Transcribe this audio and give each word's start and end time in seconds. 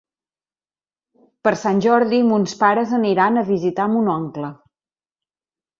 Per 1.47 1.53
Sant 1.65 1.83
Jordi 1.87 2.23
mons 2.31 2.57
pares 2.65 2.97
aniran 3.01 3.39
a 3.43 3.47
visitar 3.55 3.91
mon 3.95 4.13
oncle. 4.19 4.53